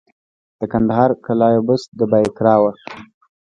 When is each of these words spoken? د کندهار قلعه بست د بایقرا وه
د 0.59 0.61
کندهار 0.71 1.09
قلعه 1.25 1.61
بست 1.67 1.89
د 1.99 2.01
بایقرا 2.11 2.55
وه 2.61 2.71